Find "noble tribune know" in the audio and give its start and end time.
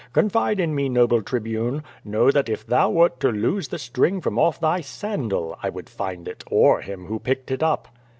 0.89-2.31